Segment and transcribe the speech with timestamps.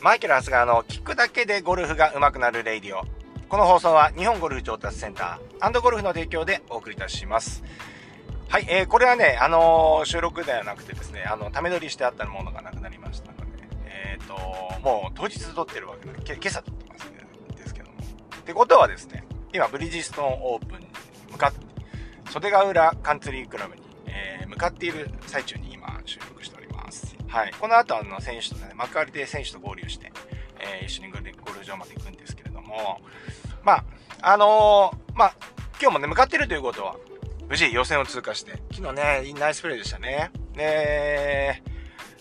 [0.00, 3.02] マイケル・ハスガーの聞くだけでゴルフが上手くなるレイディオ。
[3.48, 7.64] この放送は日本ゴルフ上達センターゴルフの提供でお送りいたします。
[8.48, 13.44] はい、えー、これはね、あのー、収録ではなくてですね、あの、ため撮りしてあったものがなくなりましたので、
[13.86, 14.34] えっ、ー、と、
[14.82, 17.96] もう当日撮ってるわけで、今朝撮ってますんですけども。
[17.98, 20.86] ってことはですね、今、ブリヂストンオープンに
[21.32, 21.66] 向かって、
[22.30, 26.57] 袖ヶ浦カンツリークラブに、えー、向かっている最中に今収録してます。
[27.28, 27.52] はい。
[27.60, 30.12] この後、あの、選手とね、幕張で選手と合流して、
[30.60, 33.00] えー、一緒にゴルフ場まで行くんですけれども、
[33.62, 33.84] まあ、
[34.32, 35.34] あのー、まあ、
[35.80, 36.96] 今日もね、向かってるということは、
[37.48, 40.30] 無事予選を通過して、昨日ね、ナイスプレーでしたね。
[40.54, 41.62] で、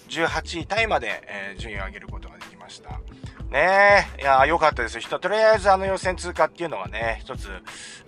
[0.09, 2.99] 18位タイまで、えー、順位を上げることができました。
[3.49, 5.19] ねえ、いや、良かったですよ。
[5.19, 7.49] とりあえずあの予選通過っていうのはね、一つ、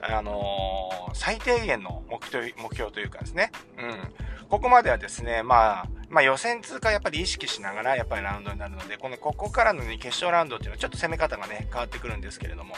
[0.02, 3.52] あのー、最低限の目標目標というかですね。
[3.78, 4.48] うん。
[4.50, 12.76] ここまではですね、まあ、まあ予選通過やっぱり意識しながらやっぱりラウンドになるので、このここからの、ね、決勝ラウンドっていうのはちょっと攻め方がね、変わってくるんですけれども。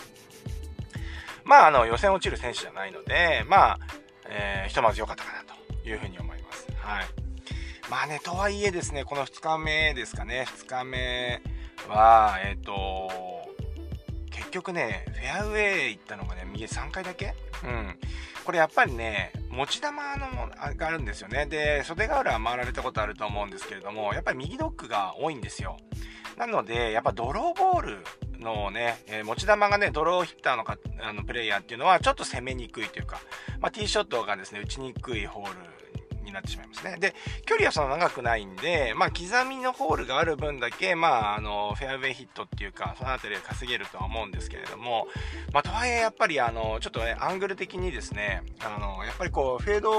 [1.43, 3.79] まああの予選落ちる選手じゃないので、まあ、
[4.29, 6.67] えー、ひとまず良かったかなというふうに思います。
[6.77, 7.05] はい。
[7.89, 11.41] まあね、とはいえですね、この2日目ですかね、2日目、
[11.87, 13.09] は、えっ、ー、と、
[14.29, 17.33] 結局ね、フェアウェイ行ったのがね、右3回だけ？
[17.63, 17.99] うん。
[18.45, 20.27] これやっぱりね、持ち玉の
[20.75, 21.45] があるんですよね。
[21.45, 25.77] で、袖ヶ浦は回られたことあると思うんですけれども、やっぱり右ドッグが多いんですよ。
[26.37, 27.97] なので、やっぱドローボール
[28.39, 33.19] のね、えー、持ち球がね、ドローヒッターのかあのプレイヤーっていうのはちょっと攻めにくいというか、
[33.59, 35.80] まあ、ティーショットがですね、打ちにくいホール
[36.31, 36.97] になってしまいますね。
[36.99, 37.13] で、
[37.45, 45.07] 距離はそんな長くないんで、まあ、刻みのホールがある分だけ、まあ、あの、フェアウェイヒットっていうか、そのあたりで稼げるとは思うんですけれども、
[45.53, 49.91] まあ、とはいえ、やっぱり、あの、ちょっとね、アングル的にですね、あの、やっぱりこう、フェード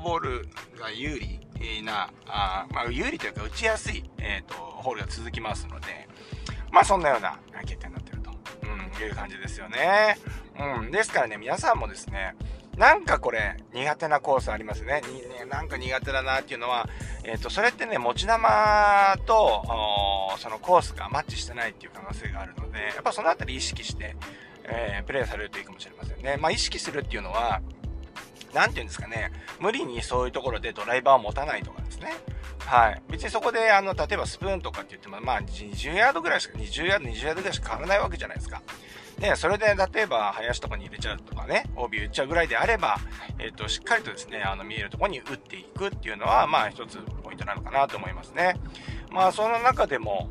[0.00, 0.48] ボール
[0.78, 1.40] が有利
[1.82, 6.08] な、あまあ、有利というか、打ちやすい、えっ、ー、と、ホールが続きますので、
[6.70, 8.30] まあ、そんなような決定になってると、
[8.62, 10.18] うん、いう感じですよね。
[10.58, 10.90] うん。
[10.90, 12.34] ですからね、皆さんもですね、
[12.76, 15.00] なんかこれ、苦手なコースありますね。
[15.38, 16.88] ねなんか苦手だなっていうのは、
[17.24, 19.62] えっ、ー、と、それってね、持ち玉と、
[20.38, 24.16] そのコースがマッチしてないっていう可能性があるので、やっぱそのあたり意識して、
[24.64, 26.36] えー、プレイされるといいかもしれませんね。
[26.36, 27.60] まあ、意識するっていうのは、
[28.54, 32.12] なんていうんですかね、無理にそういうところでドライバーを持たないとかですね。
[32.60, 33.02] はい。
[33.10, 38.62] 別にそこで、あの、例えばスプーンとかって言っても、まあ、20ヤードぐらいしか、20ヤード、20ヤードぐらいしか変わらないわけじゃないですか。
[39.18, 42.98] で、それで例えば林とかに入れちゃうとかね、帯打っちゃうぐらいであれば、
[43.38, 48.56] えっ、ー、と、しっかりとですね、あの、見えるところに打っていくっていうのは、まあ一つポイントなのかなと思いますね。
[49.10, 50.30] まあその中でも、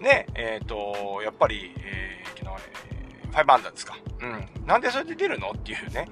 [0.00, 3.96] ね、えっ、ー、と、やっぱり、えー、昨日、えー、5アンダーですか。
[4.20, 4.66] うん。
[4.66, 5.50] なんでそれで出るの？
[5.50, 6.08] っていうね。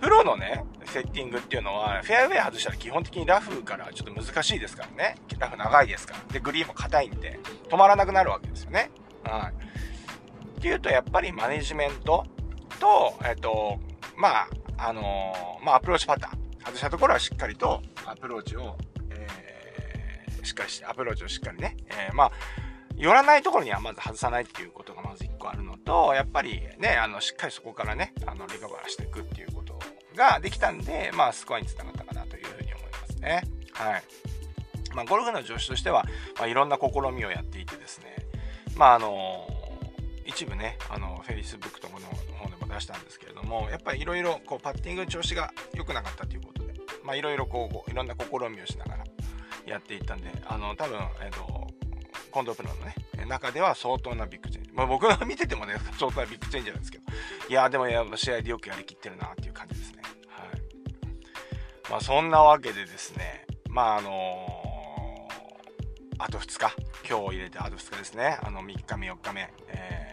[0.00, 5.16] プロのね、セッティングっていうのは、フェアウェイ外したら基本的にラフからちょっと難しいですからね。
[5.38, 6.32] ラフ長いですから。
[6.32, 7.38] で、グリーンも硬いんで、
[7.68, 8.90] 止まらなくなるわけですよね。
[9.24, 10.58] はい。
[10.58, 12.24] っていうと、やっぱりマネジメント
[12.78, 13.78] と、えっと、
[14.16, 16.40] まあ、あのー、まあ、アプローチパターン。
[16.64, 18.76] 外したところはしっかりとアプローチを、
[19.10, 22.32] えー、しっかりして、アプローチをしっかりね、えー、まあ、
[22.96, 29.59] 寄らないところにはまず外さないっていうことがまず1個あるのと、やっぱりね、あの、しっかりそこからね、あの、リカバーしていくっていうこと
[30.20, 33.42] ができたんで、まあ、スコアにつながったかなというふうに思いますね。
[33.72, 34.02] はい。
[34.94, 36.04] まあ、ゴルフの助手としては、
[36.36, 38.16] まあ、いろんな試みをやっていてですね、
[38.76, 39.60] まあ、あのー
[40.26, 42.06] 一部ね、あの、Facebook とかの
[42.38, 49.04] 方でも出したんですけれども、やっぱりいろいろ、こう、パッティングの調子が良くなかったということで、まあ、いろいろこう、いろんな試みをしながら
[49.66, 51.66] やっていったんで、あの、多分、えっ、ー、と、
[52.32, 52.94] 近藤プロのね、
[53.26, 54.70] 中では相当なビッグチェンジ。
[54.72, 57.04] まあ、僕が見ててもね、相当なビッグチェンジなんですけど、
[57.48, 59.99] いや、でもや試合でよくやりきってるなっていう感じですね。
[61.90, 66.74] まあ、そんなわけでですね、まあ、あのー、あと2日、
[67.08, 70.10] 今日を入れてあと2日ですね、あの3日目、4日目、えー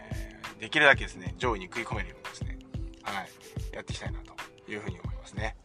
[0.58, 2.58] できるだけですね、上位に食い込めるようにですね、
[3.02, 3.28] はい、
[3.72, 4.34] やっていきたいなと
[4.70, 5.56] いうふうに思いますね。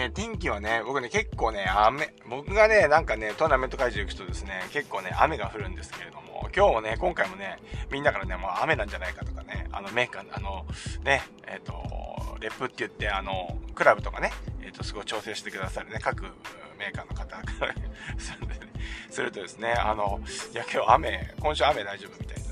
[0.00, 7.58] ね、天気はね、僕ね、結構ね、雨、僕がね、なんかね、トーナメント会場行くとですね、結構ね、雨が降るんですけれども、今日もね、今回もね、
[7.92, 10.64] みんなからね、もう雨なんじゃないかとかね、あの、メーカー、あの、
[11.04, 11.74] ね、えっ、ー、と、
[12.40, 14.32] レップって言って、あの、クラブとかね、
[14.62, 16.22] えっ、ー、と、すごい調整してくださるね、各
[16.78, 17.74] メーカーの方から
[19.10, 20.20] するとですね、あの、
[20.52, 22.49] いや、今日雨、今週雨大丈夫みたいな。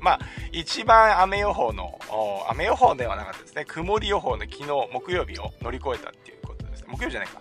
[0.00, 0.20] まあ、
[0.52, 1.98] 一番雨予報の、
[2.50, 6.88] 雨予報ではなかったですね、曇り予報の昨日、木曜日を乗り越えたっていうことですね。
[6.88, 7.40] 木曜日じゃないか。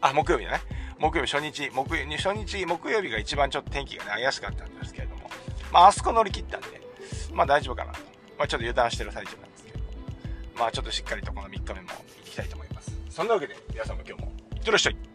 [0.00, 0.60] あ、木曜日だね。
[0.98, 5.30] 木曜日初日、木曜日、初日、木曜日が一番ちょっと天気がね、怪しかったんですけれども、
[5.72, 6.80] まあ、あそこ乗り切ったんで、
[7.32, 7.98] まあ大丈夫かなと。
[8.38, 9.78] まあちょっと油断してる最中なんですけど、
[10.58, 11.88] まあちょっとしっかりとこの3日目も
[12.24, 12.92] 行きたいと思います。
[13.10, 15.13] そんなわけで、皆さんも今日も、いってらっしゃい